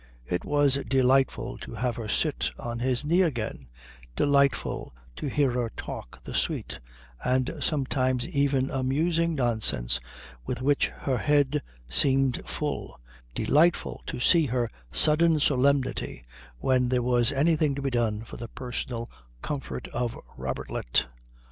[0.25, 3.67] It was delightful to have her sit on his knee again,
[4.15, 6.79] delightful to hear her talk the sweet
[7.23, 9.99] and sometimes even amusing nonsense
[10.43, 12.99] with which her head seemed full,
[13.35, 16.23] delightful to see her sudden solemnity
[16.57, 19.07] when there was anything to be done for the personal
[19.43, 21.05] comfort of Robertlet.